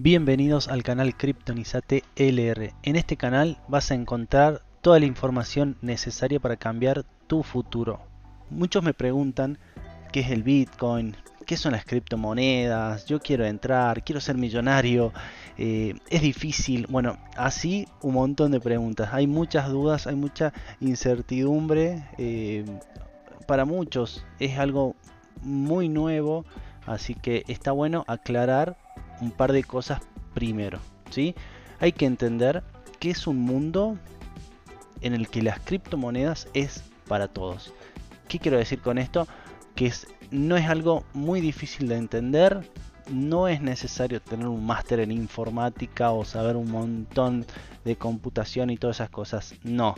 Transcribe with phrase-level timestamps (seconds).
[0.00, 2.72] Bienvenidos al canal Kryptonizate LR.
[2.84, 7.98] En este canal vas a encontrar toda la información necesaria para cambiar tu futuro.
[8.48, 9.58] Muchos me preguntan
[10.12, 11.16] qué es el Bitcoin,
[11.46, 15.12] qué son las criptomonedas, yo quiero entrar, quiero ser millonario,
[15.56, 16.86] eh, es difícil.
[16.88, 19.08] Bueno, así un montón de preguntas.
[19.12, 22.04] Hay muchas dudas, hay mucha incertidumbre.
[22.18, 22.64] Eh,
[23.48, 24.94] para muchos es algo
[25.42, 26.44] muy nuevo,
[26.86, 28.76] así que está bueno aclarar
[29.20, 30.00] un par de cosas
[30.34, 30.78] primero.
[31.10, 31.34] ¿sí?
[31.80, 32.62] Hay que entender
[32.98, 33.98] que es un mundo
[35.00, 37.72] en el que las criptomonedas es para todos.
[38.28, 39.26] ¿Qué quiero decir con esto?
[39.74, 42.68] Que es, no es algo muy difícil de entender,
[43.10, 47.46] no es necesario tener un máster en informática o saber un montón
[47.84, 49.54] de computación y todas esas cosas.
[49.62, 49.94] No,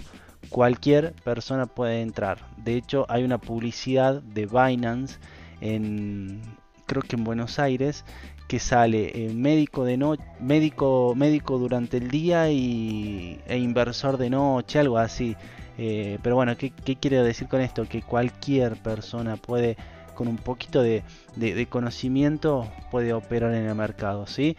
[0.48, 2.38] cualquier persona puede entrar.
[2.58, 5.18] De hecho, hay una publicidad de Binance
[5.60, 6.40] en
[6.86, 8.04] creo que en Buenos Aires
[8.50, 14.28] que sale eh, médico de noche, médico, médico durante el día y, e inversor de
[14.28, 15.36] noche, algo así.
[15.78, 17.88] Eh, pero bueno, ¿qué, ¿qué, quiero decir con esto?
[17.88, 19.76] Que cualquier persona puede,
[20.16, 21.04] con un poquito de,
[21.36, 24.56] de, conocimiento, puede operar en el mercado, ¿sí?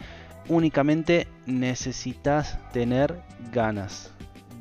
[0.48, 3.20] Únicamente necesitas tener
[3.52, 4.10] ganas,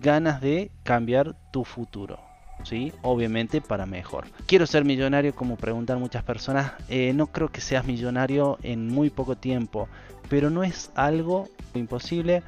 [0.02, 2.20] ganas de cambiar tu futuro.
[2.64, 2.92] ¿Sí?
[3.02, 4.26] Obviamente para mejor.
[4.46, 6.74] Quiero ser millonario, como preguntan muchas personas.
[6.90, 9.88] Eh, no creo que seas millonario en muy poco tiempo,
[10.30, 12.44] pero no es algo imposible.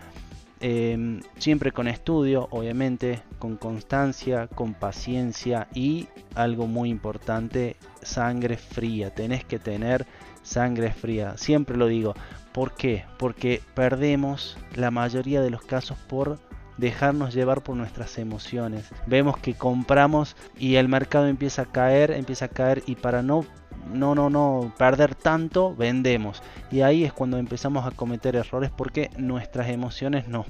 [0.66, 9.14] Em, siempre con estudio, obviamente, con constancia, con paciencia y algo muy importante, sangre fría.
[9.14, 10.06] Tenés que tener
[10.42, 11.38] sangre fría.
[11.38, 12.14] Siempre lo digo.
[12.54, 13.04] ¿Por qué?
[13.18, 16.40] Porque perdemos la mayoría de los casos por
[16.78, 18.90] dejarnos llevar por nuestras emociones.
[19.06, 23.46] Vemos que compramos y el mercado empieza a caer, empieza a caer y para no
[23.92, 26.42] no no no perder tanto, vendemos.
[26.72, 30.46] Y ahí es cuando empezamos a cometer errores porque nuestras emociones no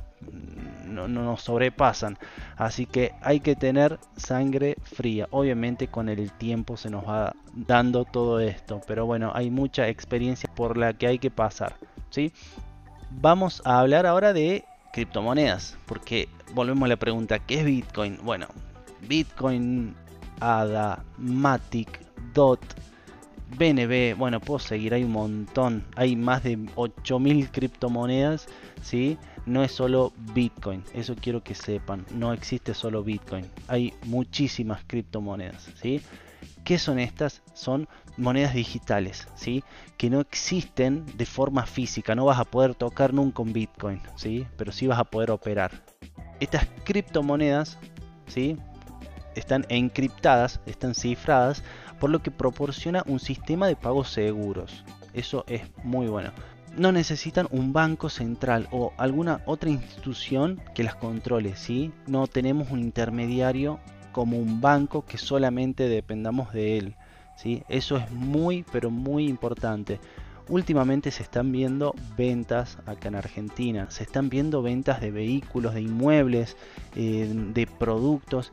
[0.94, 2.18] no, no nos sobrepasan.
[2.56, 5.28] Así que hay que tener sangre fría.
[5.32, 10.50] Obviamente con el tiempo se nos va dando todo esto, pero bueno, hay mucha experiencia
[10.54, 11.76] por la que hay que pasar,
[12.10, 12.32] ¿sí?
[13.12, 15.76] Vamos a hablar ahora de criptomonedas.
[15.86, 18.20] Porque volvemos a la pregunta, ¿qué es Bitcoin?
[18.24, 18.48] Bueno,
[19.08, 19.94] Bitcoin,
[20.40, 22.00] ADA, Matic,
[22.34, 22.62] DOT,
[23.58, 28.48] BNB, bueno, puedo seguir, hay un montón, hay más de 8000 criptomonedas,
[28.82, 29.18] ¿sí?
[29.46, 35.70] No es solo Bitcoin, eso quiero que sepan, no existe solo Bitcoin, hay muchísimas criptomonedas,
[35.82, 36.02] ¿sí?
[36.64, 37.42] ¿Qué son estas?
[37.54, 39.64] Son monedas digitales, ¿sí?
[39.98, 44.48] Que no existen de forma física, no vas a poder tocar nunca un Bitcoin, ¿sí?
[44.56, 45.84] Pero sí vas a poder operar.
[46.40, 47.78] Estas criptomonedas,
[48.28, 48.58] ¿sí?
[49.36, 51.64] Están encriptadas, están cifradas,
[52.00, 54.86] por lo que proporciona un sistema de pagos seguros.
[55.14, 56.32] Eso es muy bueno.
[56.78, 61.92] No necesitan un banco central o alguna otra institución que las controle, ¿sí?
[62.08, 63.80] No tenemos un intermediario
[64.14, 66.96] como un banco que solamente dependamos de él.
[67.36, 67.64] ¿sí?
[67.68, 70.00] Eso es muy, pero muy importante.
[70.48, 75.82] Últimamente se están viendo ventas acá en Argentina, se están viendo ventas de vehículos, de
[75.82, 76.58] inmuebles,
[76.96, 78.52] eh, de productos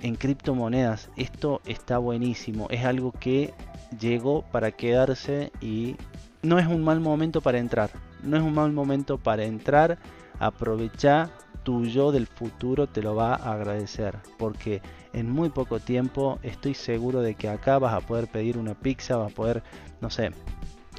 [0.00, 1.10] en criptomonedas.
[1.16, 3.52] Esto está buenísimo, es algo que
[3.98, 5.96] llegó para quedarse y
[6.42, 7.90] no es un mal momento para entrar.
[8.22, 9.98] No es un mal momento para entrar,
[10.38, 11.30] aprovechar
[11.62, 14.82] tu yo del futuro te lo va a agradecer porque
[15.12, 19.16] en muy poco tiempo estoy seguro de que acá vas a poder pedir una pizza,
[19.16, 19.62] vas a poder,
[20.00, 20.30] no sé,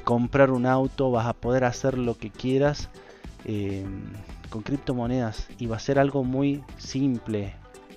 [0.04, 2.88] comprar un auto, vas a poder hacer lo que quieras
[3.44, 3.84] eh,
[4.50, 7.54] con criptomonedas y va a ser algo muy simple,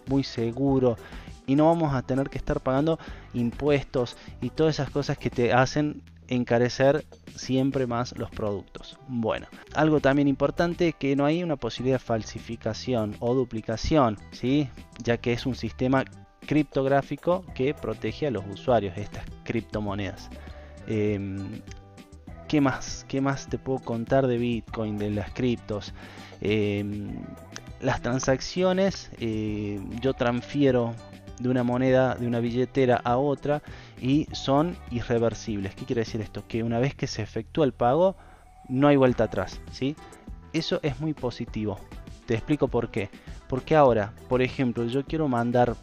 [0.07, 0.95] muy seguro
[1.47, 2.97] y no vamos a tener que estar pagando
[3.33, 7.05] impuestos y todas esas cosas que te hacen encarecer
[7.35, 8.97] siempre más los productos.
[9.07, 14.69] Bueno, algo también importante que no hay una posibilidad de falsificación o duplicación, ¿sí?
[15.03, 16.05] ya que es un sistema
[16.45, 20.29] criptográfico que protege a los usuarios estas criptomonedas.
[20.87, 21.61] Em,
[22.47, 23.05] ¿qué, más?
[23.07, 25.93] ¿Qué más te puedo contar de Bitcoin, de las criptos?
[26.41, 27.15] Em,
[27.81, 30.93] las transacciones, eh, yo transfiero
[31.39, 33.61] de una moneda, de una billetera a otra
[34.01, 35.75] y son irreversibles.
[35.75, 36.43] ¿Qué quiere decir esto?
[36.47, 38.15] Que una vez que se efectúa el pago,
[38.69, 39.59] no hay vuelta atrás.
[39.71, 39.95] ¿sí?
[40.53, 41.79] Eso es muy positivo.
[42.25, 43.09] Te explico por qué.
[43.47, 45.75] Porque ahora, por ejemplo, yo quiero mandar,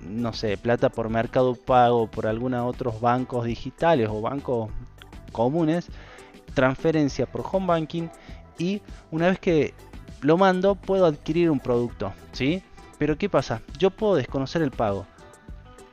[0.00, 4.70] no sé, plata por Mercado Pago, por algunos otros bancos digitales o bancos
[5.32, 5.88] comunes,
[6.54, 8.08] transferencia por home banking
[8.58, 8.80] y
[9.10, 9.74] una vez que
[10.22, 12.62] lo mando puedo adquirir un producto, ¿sí?
[12.98, 13.60] Pero ¿qué pasa?
[13.78, 15.06] Yo puedo desconocer el pago.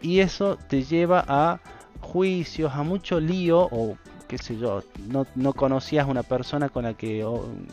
[0.04, 1.60] Y eso te lleva a
[2.02, 3.98] juicios, a mucho lío, o
[4.28, 7.26] qué sé yo, no, no conocías una persona con la que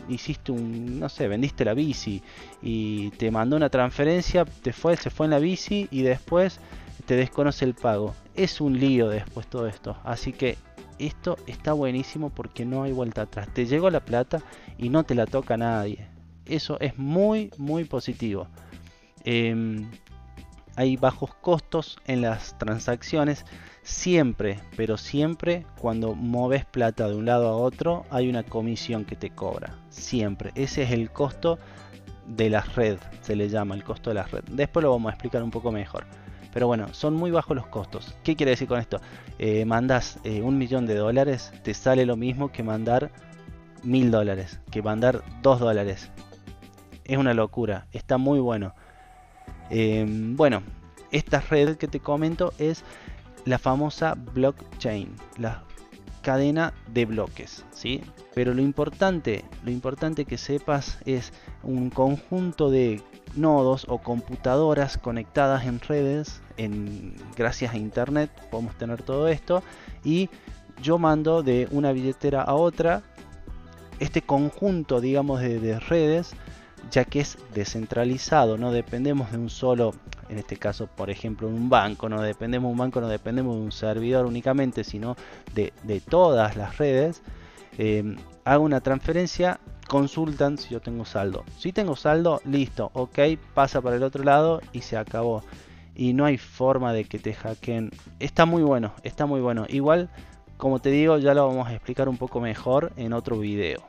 [0.07, 2.23] hiciste un, no sé, vendiste la bici
[2.61, 6.59] y te mandó una transferencia, te fue, se fue en la bici y después
[7.05, 8.15] te desconoce el pago.
[8.33, 9.97] Es un lío después todo esto.
[10.03, 10.57] Así que
[10.99, 13.49] esto está buenísimo porque no hay vuelta atrás.
[13.53, 14.41] Te llegó la plata
[14.77, 16.07] y no te la toca nadie.
[16.45, 18.47] Eso es muy, muy positivo.
[19.23, 19.89] Em,
[20.75, 23.45] hay bajos costos en las transacciones.
[23.83, 29.15] Siempre, pero siempre cuando moves plata de un lado a otro hay una comisión que
[29.15, 29.75] te cobra.
[29.89, 30.51] Siempre.
[30.55, 31.57] Ese es el costo
[32.27, 32.97] de la red.
[33.21, 34.43] Se le llama el costo de la red.
[34.51, 36.05] Después lo vamos a explicar un poco mejor.
[36.53, 38.15] Pero bueno, son muy bajos los costos.
[38.23, 38.99] ¿Qué quiere decir con esto?
[39.39, 43.11] Eh, mandas eh, un millón de dólares, te sale lo mismo que mandar
[43.83, 46.11] mil dólares, que mandar dos dólares.
[47.05, 48.73] Es una locura, está muy bueno.
[49.71, 50.61] Em, bueno,
[51.11, 52.83] esta red que te comento es
[53.45, 55.63] la famosa blockchain, la
[56.21, 58.01] cadena de bloques, ¿sí?
[58.35, 61.33] Pero lo importante, lo importante que sepas es
[61.63, 63.01] un conjunto de
[63.35, 69.63] nodos o computadoras conectadas en redes, en, gracias a internet podemos tener todo esto
[70.03, 70.29] y
[70.81, 73.03] yo mando de una billetera a otra
[73.99, 76.33] este conjunto digamos de, redes
[76.89, 79.93] ya que es descentralizado no dependemos de un solo
[80.29, 83.61] en este caso por ejemplo un banco no dependemos de un banco no dependemos de
[83.61, 85.15] un servidor únicamente sino
[85.53, 85.71] de,
[86.09, 87.21] todas las redes
[87.77, 89.59] eh, hago una transferencia
[89.91, 91.43] consultan si yo tengo saldo.
[91.57, 93.19] Si tengo saldo, listo, ok,
[93.53, 95.43] pasa para el otro lado y se acabó.
[95.95, 97.91] Y no hay forma de que te hackeen.
[98.17, 99.65] Está muy bueno, está muy bueno.
[99.67, 100.09] Igual,
[100.55, 103.83] como te digo, ya lo vamos a explicar un poco mejor en otro video.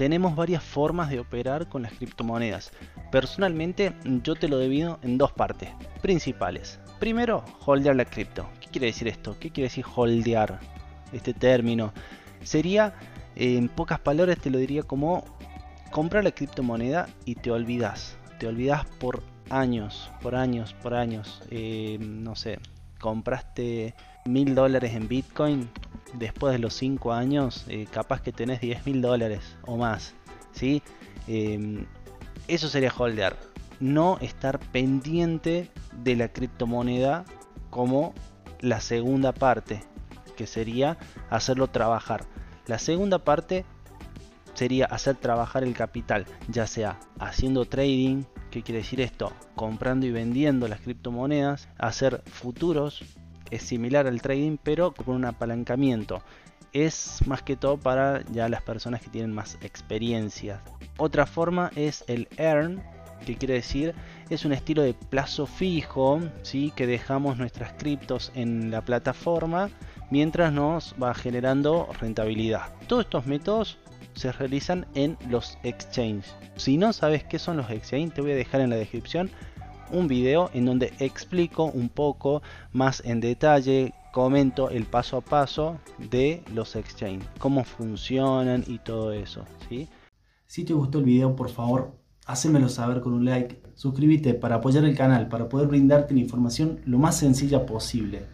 [0.00, 2.72] Tenemos varias formas de operar con las criptomonedas.
[3.12, 3.92] Personalmente,
[4.22, 5.68] yo te lo divido en dos partes
[6.00, 6.80] principales.
[6.98, 8.48] Primero, holdear la cripto.
[8.62, 9.36] ¿Qué quiere decir esto?
[9.38, 10.58] ¿Qué quiere decir holdear?
[11.12, 11.92] Este término.
[12.42, 12.94] Sería
[13.36, 15.22] en pocas palabras te lo diría como
[15.90, 18.16] comprar la criptomoneda y te olvidas.
[18.38, 21.42] Te olvidas por años, por años, por años.
[21.50, 22.58] Eh, no sé,
[22.98, 23.94] compraste
[24.24, 25.68] mil dólares en Bitcoin.
[26.14, 30.14] Después de los 5 años, eh, capaz que tenés 10 mil dólares o más.
[30.52, 30.82] ¿sí?
[31.26, 31.86] Em,
[32.48, 33.36] eso sería holdear.
[33.78, 37.24] No estar pendiente de la criptomoneda
[37.70, 38.14] como
[38.60, 39.82] la segunda parte,
[40.36, 40.98] que sería
[41.30, 42.24] hacerlo trabajar.
[42.66, 43.64] La segunda parte
[44.54, 49.32] sería hacer trabajar el capital, ya sea haciendo trading, ¿qué quiere decir esto?
[49.54, 53.02] Comprando y vendiendo las criptomonedas, hacer futuros,
[53.50, 56.22] es similar al trading pero con un apalancamiento.
[56.72, 60.62] Es más que todo para ya las personas que tienen más experiencia.
[60.98, 62.82] Otra forma es el earn,
[63.24, 63.94] que quiere decir
[64.28, 66.72] es un estilo de plazo fijo, ¿sí?
[66.74, 69.70] que dejamos nuestras criptos en la plataforma
[70.10, 72.72] mientras nos va generando rentabilidad.
[72.86, 73.78] Todos estos métodos
[74.14, 76.34] se realizan en los exchanges.
[76.56, 79.30] Si no sabes qué son los exchanges, te voy a dejar en la descripción
[79.92, 82.42] un video en donde explico un poco
[82.72, 89.12] más en detalle, comento el paso a paso de los exchanges, cómo funcionan y todo
[89.12, 89.44] eso.
[89.68, 89.88] ¿sí?
[90.46, 91.92] Si te gustó el video, por favor,
[92.26, 96.80] hacémelo saber con un like, suscríbete para apoyar el canal, para poder brindarte la información
[96.84, 98.26] lo más sencilla posible.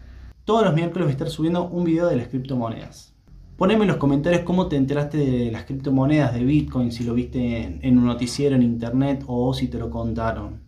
[0.45, 3.13] Todos los miércoles voy a estar subiendo un video de las criptomonedas.
[3.57, 7.79] Poneme en los comentarios cómo te enteraste de las criptomonedas de Bitcoin, si lo viste
[7.81, 10.66] en, un noticiero en internet o si te lo contaron.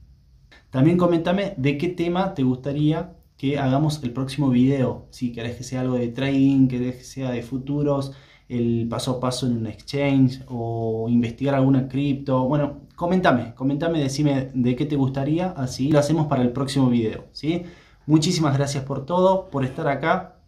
[0.72, 5.08] También coméntame de qué tema te gustaría que hagamos el próximo video.
[5.10, 8.14] Si querés que sea algo de trading, que sea de futuros,
[8.50, 12.46] el paso a paso en un exchange o investigar alguna cripto.
[12.48, 17.26] Bueno, coméntame, coméntame, decime de qué te gustaría, así lo hacemos para el próximo video.
[17.32, 17.64] ¿sí?
[18.06, 20.42] Muchísimas gracias por todo, por estar acá.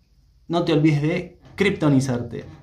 [0.48, 2.46] No te olvides de criptonizarte.